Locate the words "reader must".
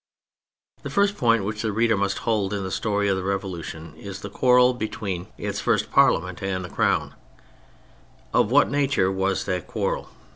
1.71-2.17